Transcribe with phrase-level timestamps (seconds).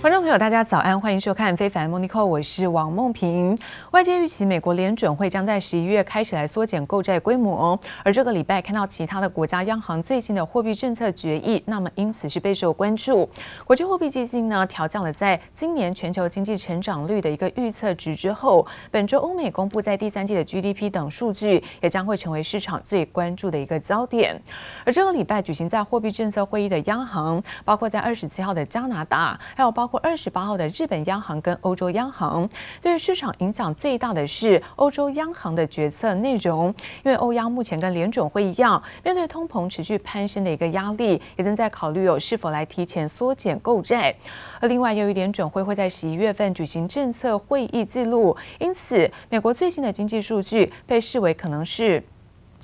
[0.00, 3.54] 观众朋友，大家早安，欢迎收看《非凡 Monico》，我是王梦萍。
[3.90, 13.28] 外界预期美国联准会将在十一月开始来缩减购债规模，而这个礼拜看到其他的国家央行最新的货币政策决议，那么因此是备受关注。
[13.66, 24.40] 国际货币基金呢调降了在今年全球经济成长率的一个预测值之后，本周欧美公布在第三季的 GDP 等数据也将会成为市场最关注的一个焦点。
[24.86, 32.48] 而这个礼拜举行在货币政策会议的央行，包括在二十七号的加拿大，还有包括二十八号的日本央行跟欧洲央行，
[32.80, 44.14] 对于市场影响最大的是欧洲央行的决策内容，因为欧央目前跟联准会一样，面对通膨持续攀升的一个压力，也正在考虑有是否来提前缩减购债。
[44.60, 52.00] 而另外，由于联准会会在十一月份举行政策会议记录，因此美国最新的经济数据被视为可能是。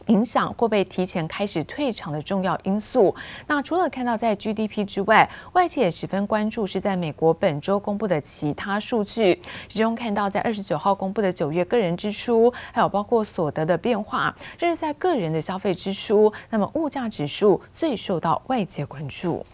[0.06, 3.14] 影响或被提前开始退场的重要因素。
[3.46, 9.40] 那除了看到在 GDP 之外，外界也十分关注是在美国本周公布的其他数据。
[9.68, 16.32] 其中看到在二十九号公布的九月个人支出，还有包括所得的变化，这是在个人的消费支出。
[16.50, 19.44] 那么物价指数最受到外界关注。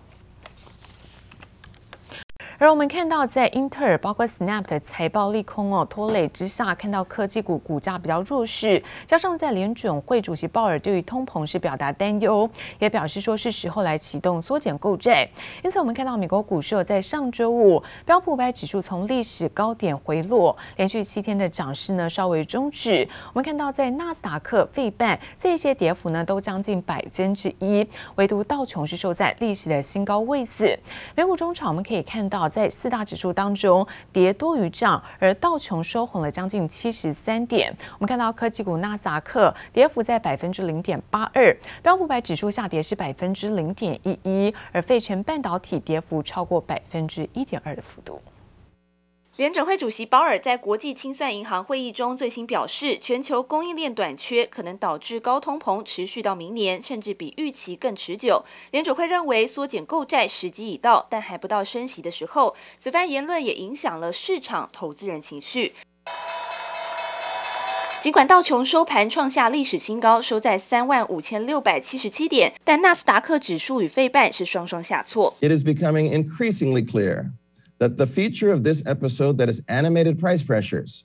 [2.62, 15.28] 而我们看到，在英特尔包括 Snap 的财报利空哦拖累之下，看到科技股股价比较弱势，加上在联准会主席鲍尔对于通膨是表达担忧，也表示说是时候来启动缩减购债。
[15.64, 23.08] 因此，我们看到美国股市在上周五标普五百指数从历史高点回落，连续七天的涨势呢稍微终止。
[23.32, 30.78] 我们看到在纳斯达克、费半这些跌幅呢都将近百分之一，唯独道琼是收在历史的新高位置。
[31.16, 32.51] 美股中场我们可以看到。
[32.52, 37.74] 在四大指数当中，跌多于涨，而道琼收红了将近七十三点。
[37.94, 48.20] 我们看到科技股纳斯达克跌幅在百分之零点八二，标普百指数下跌是百分之零点一一，而费城半导体跌幅超过百分之一点二的幅度。
[49.42, 58.44] 联准会主席鲍尔在国际清算银行会议中最新表示，全球供应链短缺可能导致高通膨持续到明年，甚至比预期更持久。
[58.70, 62.54] 联准会认为缩减购债时机已到，但还不到升息的时候。
[62.78, 65.72] 此番言论也影响了市场投资人情绪。
[68.00, 75.34] 尽管道琼收盘创下历史新高，收在三万五千六百七十七点，但纳斯达克指数与费半是双双下挫。
[75.40, 77.32] It is becoming increasingly clear.
[77.82, 81.02] That the feature of this episode that is animated price pressures,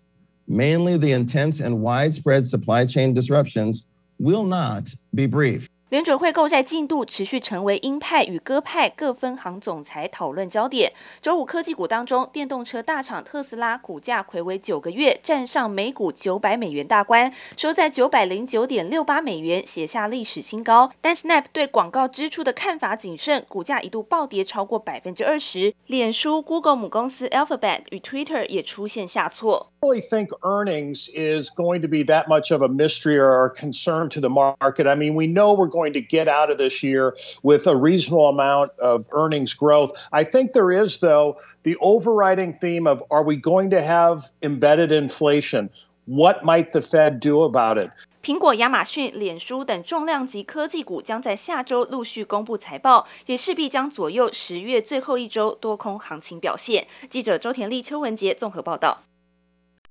[0.47, 3.85] mainly the intense and widespread supply chain disruptions,
[4.19, 5.71] will not be brief.
[5.89, 10.91] 联准会购债进度持续成为鹰派与鸽派各分行总裁讨论焦点。
[11.21, 20.91] 周五科技股当中，电动车大厂特斯拉股价睽违九个月，站上每股九百美元大关，收在九百零九点六八美元，写下历史新高。
[20.99, 25.73] 但 Snap 对广告支出的看法谨慎，股价一度暴跌超过百分之二十。
[25.85, 29.71] 脸书、Google 母公司 Alphabet 与 Twitter 也出现下挫。
[29.79, 34.09] I really think earnings is going to be that much of a mystery or a concern
[34.09, 34.87] to the market.
[34.87, 38.28] I mean, we know we're going to get out of this year with a reasonable
[38.28, 39.92] amount of earnings growth.
[40.10, 44.90] I think there is, though, the overriding theme of are we going to have embedded
[44.92, 45.70] inflation?
[46.06, 47.90] What might the Fed do about it?
[48.22, 56.86] 苹果、亚马逊、脸书等重量级科技股将在下周陆续公布财报，也势必将左右十月最后一周多空行情表现。
[57.10, 59.02] 记者周田丽、邱文杰综合报道。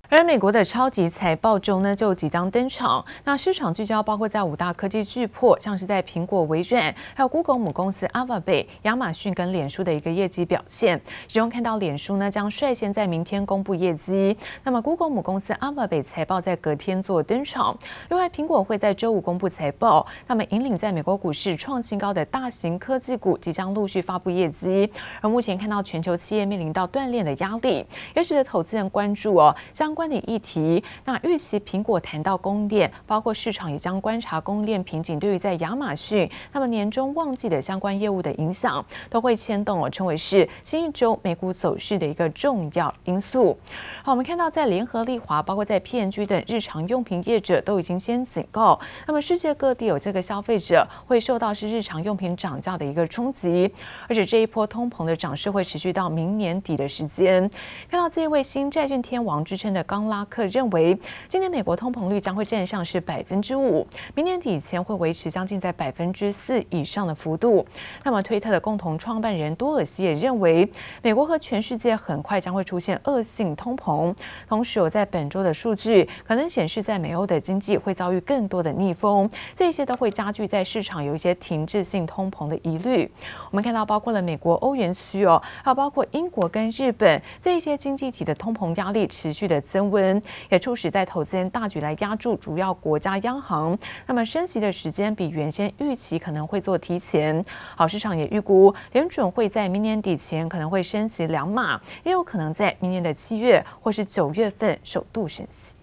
[0.08, 3.04] 而美国的超级财报周呢，就即将登场。
[3.24, 11.00] 那市场聚焦包括在五大科技巨擘，像是在苹果、微软，还有 Google 母公司 Alphabet、亚马逊跟脸书的一个业绩表现。
[11.26, 17.76] 其中看到脸书呢将率先在明天公布业绩，那么 Google 母公司 Alphabet 财报在隔天做登场。
[18.08, 20.06] 另外，苹果会在周五公布财报。
[20.28, 24.88] 那么引领在美国股市创新高的大型科技股即将陆续发布业绩。
[25.20, 27.84] 而目前看到全球企业面临到断链的压力，
[28.14, 29.95] 也使得投资人关注哦将。
[29.96, 43.56] 关的议题，那预期苹果谈到供应链，包括市场也将观察供应链瓶颈对于在亚马逊那么年终旺季的相关业务的影响，都会牵动我称为是新一周美股走势的一个重要因素。
[44.04, 53.72] 好，我们看到在联合利华，包括在 P&G 等日常用品业者都已经先警告，那么世界各地有这个消费者会受到是日常用品涨价的一个冲击，
[54.10, 57.50] 而且这一波通膨的涨势会持续到明年底的时间。
[57.90, 59.85] 看到这一位新债券天王之称的。
[59.86, 60.98] 冈拉克认为，
[61.28, 67.64] 今年美国通膨率将会站上是百分之五，明年底前会维持将近在百分之四以上的幅度。
[68.04, 70.70] 那么，推特的共同创办人多尔西也认为，
[71.02, 74.14] 美国和全世界很快将会出现恶性通膨。
[74.48, 83.10] 同时，有在本周的数据可能显示，在美欧的经济会遭遇更多的逆风，这些都会加剧在市场有一些停滞性通膨的疑虑。
[83.50, 93.78] 我们看到，包括了美国、欧元区哦，还有包括英国跟日本这一些经济体的通膨压力持续的温，也促使在投资人大举来压注主要国家央行。
[94.06, 97.44] 那么升息的时间比原先预期可能会做提前。
[97.74, 105.74] 好，市场也预估联准会在明年底前可能会升息两码，也有可能在明年的七月或是九月份首度升息。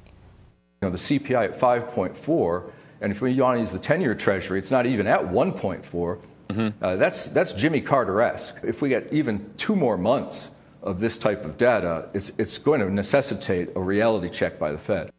[0.81, 2.61] You know, the CPI at 5.4,
[2.99, 6.17] and if we want to use the 10-year Treasury, it's not even at 1.4.
[6.49, 6.83] Mm-hmm.
[6.83, 8.55] Uh, that's that's Jimmy Carter-esque.
[8.63, 10.49] If we get even two more months
[10.83, 14.77] of this type of data, it's it's going to necessitate a reality check by the
[14.77, 15.11] Fed.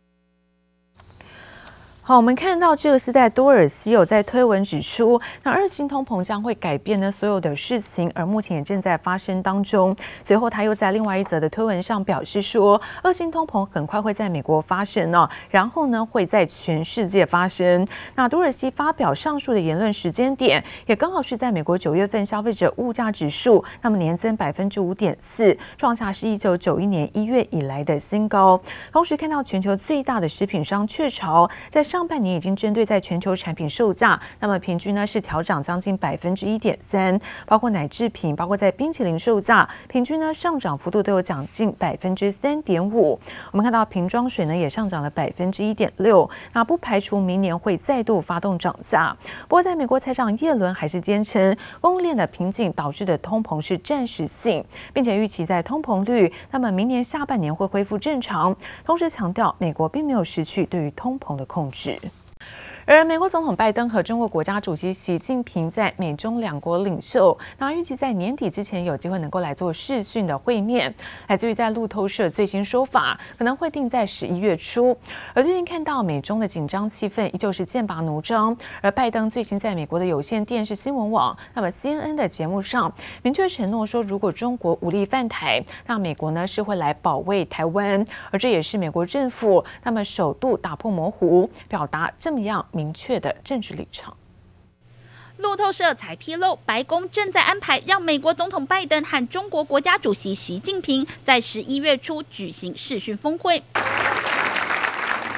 [2.07, 9.97] 好，我们看到这个是在多尔西有在推文指出，那恶性通膨将会改变呢所有的事情，而目前也正在发生当中。
[10.23, 17.89] 随后他又在另外一则的推文上表示说，恶性通膨很快会在美国发生呢，然后呢会在全世界发生。
[18.15, 28.61] 那多尔西发表上述的言论时间点，也刚好是在美国九月份消费者物价指数，那么年增百分之五点四，创下是一九九一年一月以来的新高。
[28.93, 43.17] 同时看到全球最大的食品商雀巢在上半年已经针对在全球产品售价，那么平均呢是调涨将近百分之一点三，包括奶制品，包括在冰淇淋售价，平均呢上涨幅度都有将近百分之三点五。
[43.53, 49.17] 我们看到瓶装水呢也上涨了百分之一点六，那不排除明年会再度发动涨价。
[49.43, 58.53] 不过在美国财长耶伦还是坚称，供应链的瓶颈导致的通膨是暂时性，并且预期在通膨率，那么明年下半年会恢复正常。
[58.85, 61.84] 同时强调，美国并没有失去对于通膨的控制。
[61.85, 61.99] 住，
[62.87, 70.95] 而美国总统拜登和中国国家主席习近平在美中两国领袖，那预计在年底之前有机会能够来做视讯的会面。
[71.29, 74.95] 来自于在路透社最新说法，可能会定在十一月初。
[75.33, 78.55] 而最近看到美中的紧张气氛依旧是剑拔弩张。
[78.83, 82.93] 而拜登最新在美国的有线电视新闻网，那么 CNN 的节目上
[83.23, 88.05] 明确承诺说，如果中国武力犯台，那美国呢是会来保卫台湾。
[88.31, 92.63] 而这也是美国政府那么首度打破模糊，表达这么样。
[92.75, 94.17] 明确的政治立场。
[95.37, 103.63] 路透社才披露，白宫正在安排让美国总统拜登和中国国家主席习近平在十一月初举行视讯峰会。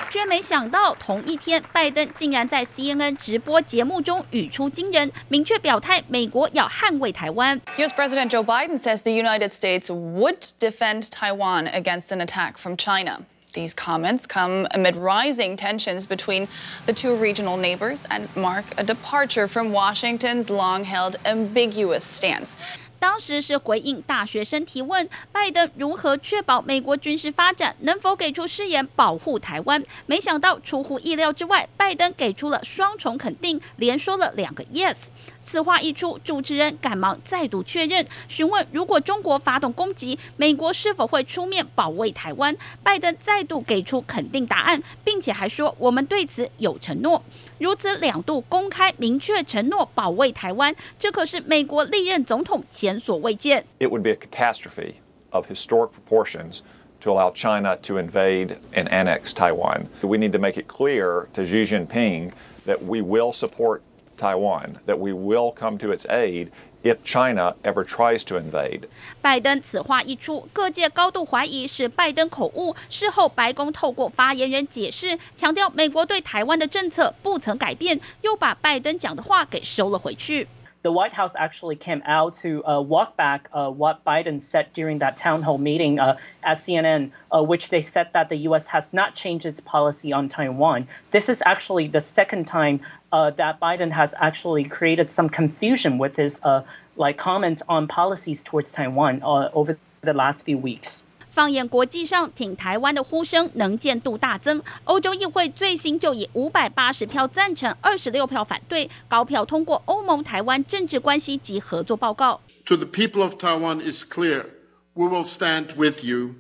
[0.09, 7.61] 却没想到，同一天，拜登竟然在 CNN 直播节目中语出惊人，明确表态美国要捍卫台湾。
[7.77, 7.93] U.S.
[7.93, 13.23] President Joe Biden says the United States would defend Taiwan against an attack from China.
[13.57, 16.47] These comments come amid rising tensions between
[16.85, 22.59] the two regional neighbors and mark a departure from Washington's long-held ambiguous stance.
[22.99, 29.83] 当时是回应大学生提问，拜登如何确保美国军事发展，能否给出誓言保护台湾？
[30.07, 35.07] 没想到出乎意料之外，拜登给出了双重肯定，连说了两个 yes。
[35.45, 42.57] 此话一出，主持人赶忙再度确认，询问如果中国发动攻击，美国是否会出面保卫台湾？
[42.83, 47.23] 拜登再度给出肯定答案，并且还说我们对此有承诺。
[47.58, 53.64] 如此两度公开明确承诺保卫台湾，这可是美国历任总统前所未见。
[53.80, 54.96] It would be a catastrophe
[55.32, 56.60] of historic proportions
[57.02, 59.88] to allow China to invade and annex Taiwan.
[60.02, 62.32] We need to make it clear to Xi Jinping
[62.66, 63.82] that we will support
[64.18, 66.52] Taiwan, that we will come to its aid
[66.86, 68.88] if China ever tries to invade.
[69.22, 72.76] 拜登此话一出，各界高度怀疑是拜登口误。
[72.90, 80.48] 事后，白宫透过发言人解释，强调美国对台湾的政策不曾改变，又把拜登讲的话给收了回去。
[80.84, 85.16] The White House actually came out to uh, walk back uh, what Biden said during that
[85.16, 88.66] town hall meeting uh, at CNN, uh, which they said that the U.S.
[88.66, 90.88] has not changed its policy on Taiwan.
[91.12, 92.80] This is actually the second time
[93.12, 96.64] uh, that Biden has actually created some confusion with his uh,
[96.96, 99.22] like comments on policies towards Taiwan
[99.54, 101.02] over the last few weeks.
[101.34, 104.62] 放眼国际上，挺台湾的呼声能见度大增。
[104.84, 112.42] 欧洲议会最新就以五百八十票赞成、二十六票反对，高票通过欧盟台湾政治关系及合作报告。
[112.66, 114.48] To the people of Taiwan is clear,
[114.94, 116.36] we will stand with you.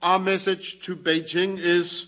[0.00, 2.06] Our message to Beijing is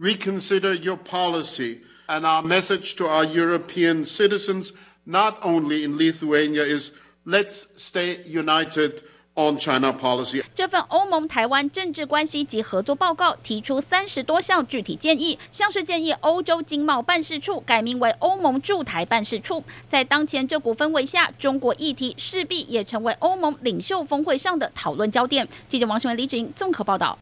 [0.00, 4.72] reconsider your policy, and our message to our European citizens,
[5.04, 6.92] not only in Lithuania, is
[7.25, 9.01] let's stay united.
[9.35, 10.43] on China policy.
[10.53, 19.63] 这份欧盟台湾政治关系及合作报告提出三十多项具体建议，像是建议欧洲经贸办事处改名为欧盟驻台办事处。
[19.87, 25.47] 在当前这股氛围下，中国议题势必也成为欧盟领袖峰会上的讨论焦点。
[25.69, 27.17] 记者王新文、李芷莹综合报道。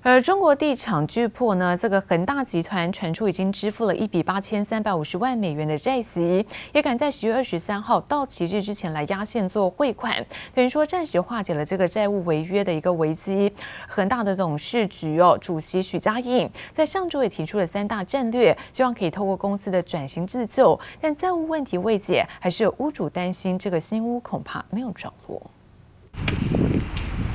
[0.00, 10.24] 而中国地产巨擘呢，这个恒大集团传出已经支付了一笔八千三百五十万美元的债息，也赶在十月二十三号到期日之前来压线做汇款，
[10.54, 13.52] 等于说暂时化解了这个债务违约的一个危机。
[13.88, 25.42] 恒大的董事局哦，主席许家印在上周也提出了三大战略，希望可以透过公司的转型自救，但债务问题未解，还是有屋主担心这个新屋恐怕没有着落。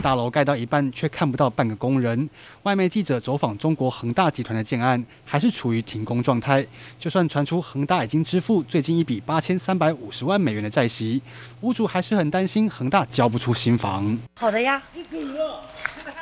[0.03, 2.29] 大楼盖到一半，却看不到半个工人。
[2.63, 6.67] 外媒记者走访中国恒大集团的建案，还是处于停工状态。
[6.99, 11.21] 就算传出恒大已经支付最近一笔八千三百五十万美元的债息，
[11.61, 14.19] 屋主还是很担心恒大交不出新房。
[14.37, 14.83] 好的呀，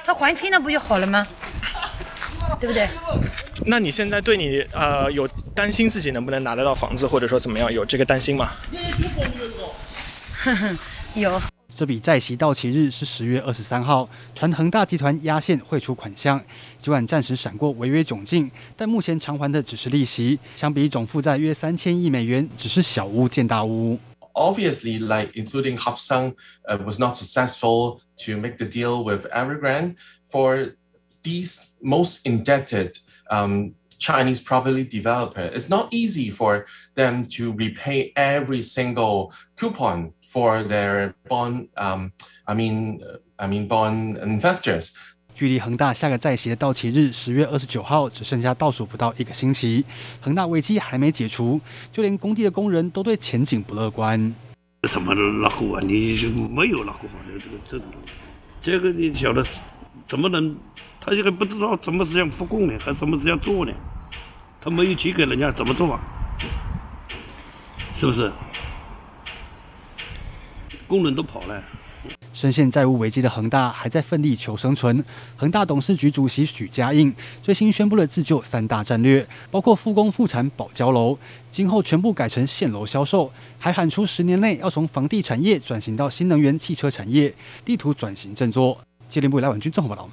[0.06, 1.28] 他还清了不就好了吗？
[2.60, 2.88] 对不对？
[3.66, 8.52] 那你现在对你呃有担心自己能不能拿得到房子，或者说怎么样，有这个担心吗？
[10.44, 10.78] 哼哼，
[11.16, 11.42] 有。
[11.74, 16.40] 这笔债息到期日是十月二十三号，传恒大集团压线汇出款项，
[16.80, 23.98] 尽管暂时闪过违约窘境，但目前偿还的只是利息，相比总负债约三千亿美元，只是小巫见大巫。
[24.34, 26.36] Obviously, like including Hapsang,
[26.68, 29.96] uh, was not successful to make the deal with Evergrande.
[30.30, 30.76] For
[31.24, 32.96] these most indebted
[33.30, 40.14] um, Chinese property developer, it's not easy for them to repay every single coupon.
[40.34, 42.12] For their bond, um,
[42.46, 43.02] I mean,
[43.36, 44.92] I mean bond investors.
[45.36, 49.84] 距离恒大下个债息的到期日十月二十九号只剩下倒数不到一个星期，
[50.22, 51.60] 恒大危机还没解除，
[51.92, 54.34] 就连工地的工人都对前景不乐观。
[54.90, 55.82] 怎么拉货啊？
[55.84, 56.16] 你
[56.50, 57.28] 没有乐观啊？
[57.28, 57.82] 这个
[58.62, 59.46] 这这个你晓得
[60.08, 60.56] 怎么能？
[61.02, 62.80] 他这个不知道怎么这样复工呢？
[62.80, 63.74] 还怎么这样做呢？
[64.62, 66.00] 他没有钱给人家怎么做啊？
[67.96, 68.32] 是不是？
[70.92, 71.64] 工人都跑了。
[72.34, 75.04] 深陷债务危机的恒大还在奋力求生存。
[75.38, 81.18] 恒大董事局主席许家印最新宣布了自救三大战略，包括复工复产保交楼，
[81.50, 87.34] 今后全部改成现楼销售，还喊出十年内要从房地产业转型到新能源汽车产业，
[87.64, 88.78] 地图转型振作。
[89.08, 90.10] 接连部来婉君综合报道。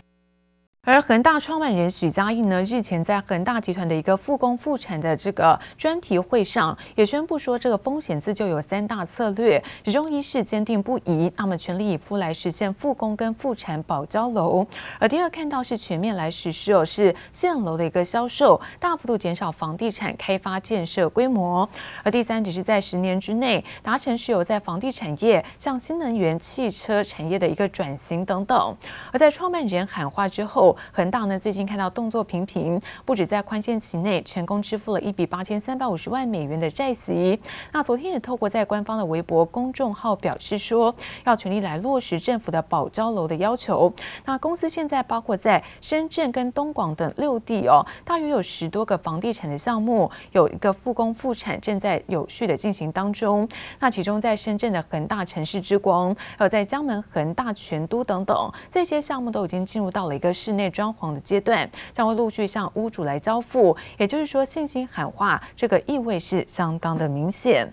[0.85, 14.65] 而恒大创办人许家印呢，日前在恒大集团的一个复工复产的这个专题会上，也宣布说，这个风险自救有三大策略，其中一是坚定不移，那么全力以赴来实现复工跟复产保交楼；
[14.99, 21.69] 而第二看到是全面来实施哦，是现楼的一个销售，大幅度减少房地产开发建设规模；
[22.03, 28.75] 而第三只是在十年之内达成是有在房地产业向新能源汽车产业的一个转型等等。
[29.13, 30.68] 而在创办人喊话之后。
[30.93, 37.39] 恒大呢，最近看到动作频频，不止在宽限期内成功支付了一笔八千三百五十万美元的债息。
[37.73, 40.95] 那昨天也透过在官方的微博公众号表示说，
[41.25, 43.93] 要全力来落实政府的保交楼的要求。
[44.25, 53.49] 那公司现在包括在深圳跟东莞等六地哦，大约有十多个房地产的项目，有一个复工复产正在有序的进行当中。
[53.79, 60.69] 那其中在深圳的恒大城市之光，还有在江门恒大全都等等这些项目都已经进入到了一个室内。
[60.79, 67.73] 装潢的阶段将会陆续向屋主来交付，也就是说信心喊话，这个意味是相当的明显。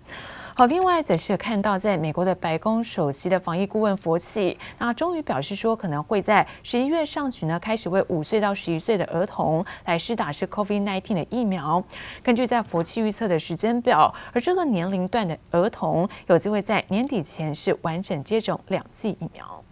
[0.55, 11.83] 好，另外则是看到在美国的白宫首席的防疫顾问佛奇，那终于表示说可能会在十一月上旬呢开始为五岁到十一岁的儿童来施打是 COVID-19 的疫苗。
[12.23, 19.64] 根据在佛奇预测的时间表，而这个年龄段的儿童有机会在年底前是完整接种两剂疫苗。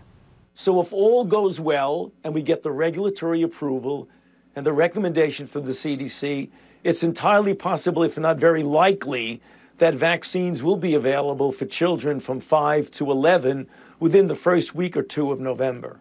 [0.56, 4.08] So if all goes well and we get the regulatory approval
[4.56, 6.50] and the recommendation from the CDC,
[6.84, 9.42] it's entirely possible, if not very likely,
[9.80, 13.68] that vaccines will be available for children from 5 to 11
[14.00, 16.00] within the first week or two of November.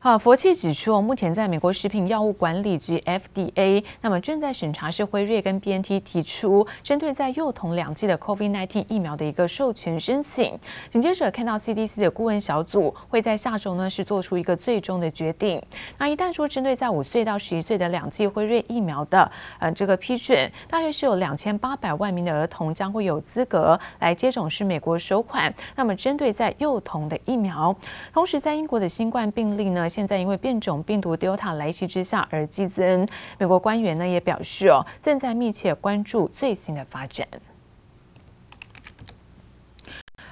[0.00, 10.56] 好，佛气指出，目前在美国食品药物管理局 FDA，那么正在审查是辉瑞跟 BNT 提出针对在幼童两剂的 COVID-19 疫苗的一个授权申请。
[10.88, 15.60] 紧接着看到 CDC 的顾问小组会在下周呢是做出一个最终的决定。
[15.98, 19.28] 那一旦说针对在五岁到十一岁的两剂辉瑞疫苗的
[19.58, 25.52] 呃这个批准，大约是有两千八百万名的儿童将会有资格来接种是美国首款。
[25.74, 27.74] 那么针对在幼童的疫苗，
[28.14, 33.04] 同时在英国的新冠病例呢，现在因为变种病毒 Delta 来袭之下而激增，
[33.36, 37.26] 美国官员呢也表示哦，正在密切关注最新的发展。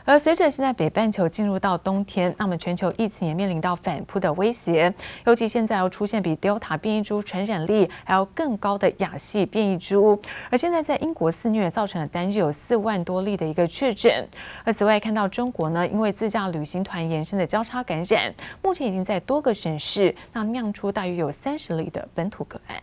[0.07, 4.95] 而随着现在北半球进入到冬天，那么全球疫情也面临到反扑的威胁，
[5.25, 10.17] 尤其现在要出现比 Delta 变异株传染力还要更高的亚系变异株，
[10.49, 14.27] 而现在在英国肆虐，造成了单日有四万多例的一个确诊。
[14.63, 18.33] 而此外，看到中国呢，因为自驾旅行团延伸的交叉感染，
[18.63, 22.81] 目前已经在多个省市那酿出大约有三十例的本土个案。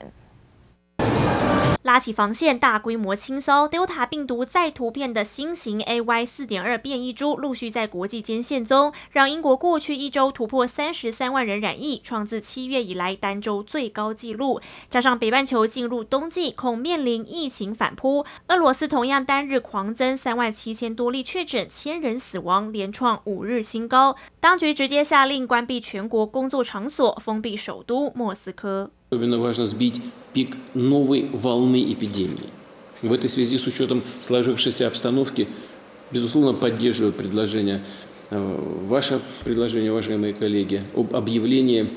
[1.83, 14.61] 拉起防线，大规模清扫，Delta 病毒再突变的新型 AY 四点二变异株陆续在国际间现踪，让英国过去一周突破三十三万人染疫，创自七月以来单周最高纪录。
[14.89, 18.25] 加上北半球进入冬季，恐面临疫情反扑。
[18.47, 24.15] 俄罗斯同样单日狂增三万七千多例确诊，千人死亡，连创五日新高。
[24.39, 28.89] 当局直接下令关闭全国工作场所，封闭首都莫斯科。
[30.33, 32.49] Пик новой волны эпидемии.
[33.01, 35.47] В этой связи, с учетом сложившейся обстановки,
[36.11, 37.81] безусловно, поддерживаю предложение,
[38.29, 41.89] ваше предложение, уважаемые коллеги, об объявлении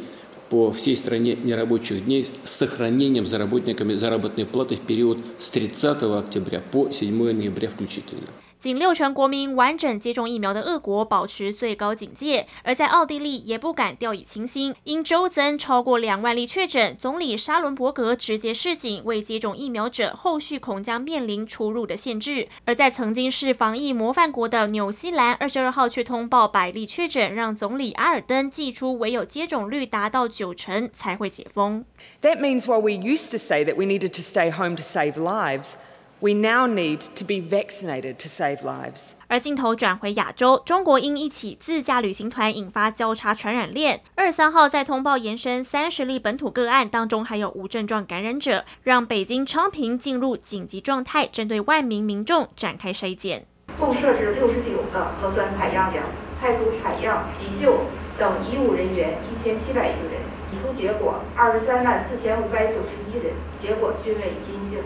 [0.51, 6.61] по всей стране нерабочих дней с сохранением за заработной платы в период с 30 октября
[6.61, 8.29] по 7 ноября включительно.
[8.59, 22.49] 仅六成国民完整接种疫苗的俄国保持最高警戒，而在奥地利也不敢掉以轻心，因周增超过两万例确诊，总理沙伦伯格直接示警，未接种疫苗者后续恐将面临出入的限制。
[22.65, 31.85] 而在曾经是防疫模范国的纽西兰，二十二号却通报百例确诊，让总理阿尔登祭出唯有接种率达到九成才会解封。
[32.23, 35.75] That means while we used to say that we needed to stay home to save lives.
[36.19, 39.11] We now need to be vaccinated to save lives.
[39.27, 44.01] 而镜头转回亚洲，中国因一起自驾旅行团引发交叉传染链。
[44.15, 53.45] 二十三号在通报延伸三十例本土个案当中，还有无症状感染者，让北京昌平进入紧急状态，针对万名民众展开筛检。
[53.79, 56.03] 共设置六十九个核酸采样点，
[56.41, 57.81] 派出采样、急救
[58.19, 64.79] 等医务人员一千七百余人，提出结果二十三万四千五百九十一人，结果均为阴性。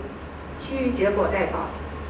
[0.71, 1.67] 其余结果再报。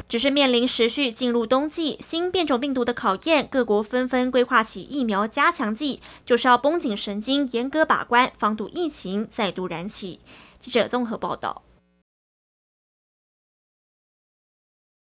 [0.08, 10.20] 只是面临持续进入冬季新变种病毒的考验，各国纷纷规划起疫苗加强剂，就是要绷紧神经，严格把关，防堵疫情再度燃起。
[10.60, 11.64] 记者综合报道。